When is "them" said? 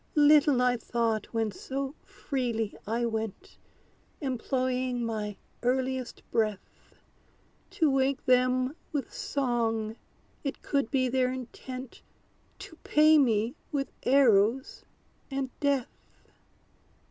8.25-8.75